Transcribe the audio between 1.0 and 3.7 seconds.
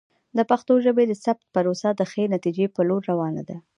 د ثبت پروسه د ښې نتیجې په لور روانه ده.